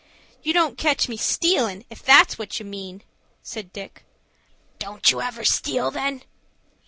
"You 0.41 0.51
don't 0.51 0.79
catch 0.79 1.07
me 1.07 1.15
stealin', 1.15 1.85
if 1.91 2.01
that's 2.01 2.39
what 2.39 2.59
you 2.59 2.65
mean," 2.65 3.03
said 3.43 3.71
Dick. 3.71 4.03
"Don't 4.79 5.11
you 5.11 5.21
ever 5.21 5.45
steal, 5.45 5.91
then?" 5.91 6.23